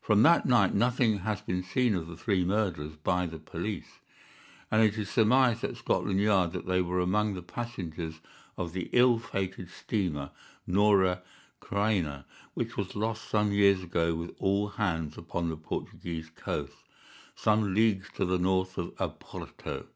From 0.00 0.22
that 0.22 0.46
night 0.46 0.72
nothing 0.72 1.18
has 1.18 1.40
been 1.40 1.64
seen 1.64 1.96
of 1.96 2.06
the 2.06 2.16
three 2.16 2.44
murderers 2.44 2.94
by 2.94 3.26
the 3.26 3.40
police, 3.40 3.98
and 4.70 4.80
it 4.80 4.96
is 4.96 5.10
surmised 5.10 5.64
at 5.64 5.76
Scotland 5.76 6.20
Yard 6.20 6.52
that 6.52 6.66
they 6.66 6.80
were 6.80 7.00
among 7.00 7.34
the 7.34 7.42
passengers 7.42 8.20
of 8.56 8.72
the 8.72 8.88
ill 8.92 9.18
fated 9.18 9.68
steamer 9.68 10.30
Norah 10.64 11.22
Creina, 11.60 12.24
which 12.54 12.76
was 12.76 12.94
lost 12.94 13.28
some 13.28 13.50
years 13.50 13.82
ago 13.82 14.14
with 14.14 14.30
all 14.38 14.68
hands 14.68 15.18
upon 15.18 15.48
the 15.48 15.56
Portuguese 15.56 16.30
coast, 16.36 16.76
some 17.34 17.74
leagues 17.74 18.06
to 18.14 18.24
the 18.24 18.38
north 18.38 18.78
of 18.78 18.94
Oporto. 19.00 19.88